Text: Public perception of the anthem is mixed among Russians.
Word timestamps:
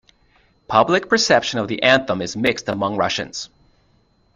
Public 0.67 1.09
perception 1.09 1.59
of 1.59 1.67
the 1.67 1.83
anthem 1.83 2.23
is 2.23 2.35
mixed 2.35 2.67
among 2.69 2.95
Russians. 2.97 3.51